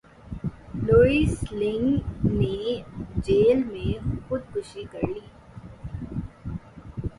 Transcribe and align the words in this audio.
Louis 0.85 1.43
لنگ 1.51 1.87
نے 2.31 2.81
jail 3.25 3.63
میں 3.63 3.93
خود 4.27 4.41
کشی 4.53 4.83
کر 4.91 5.07
لی 5.07 5.25